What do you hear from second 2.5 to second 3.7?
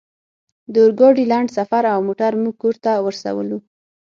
کور ته ورسولو